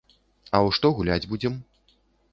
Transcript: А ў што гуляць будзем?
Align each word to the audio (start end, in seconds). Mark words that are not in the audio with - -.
А 0.05 0.57
ў 0.67 0.79
што 0.79 0.91
гуляць 1.01 1.29
будзем? 1.35 1.61